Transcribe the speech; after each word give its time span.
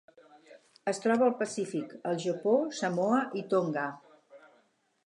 Es 0.91 1.01
troba 1.03 1.27
al 1.31 1.35
Pacífic: 1.41 1.93
el 2.13 2.19
Japó, 2.25 2.57
Samoa 2.81 3.21
i 3.43 3.47
Tonga. 3.55 3.87